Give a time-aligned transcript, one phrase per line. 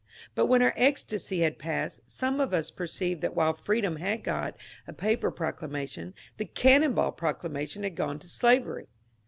[0.33, 4.57] But when our ecstasy had passed, some of us perceived that while freedom had got
[4.87, 8.87] a paper procla mation, the cannon ball proclamation had gone to slavery.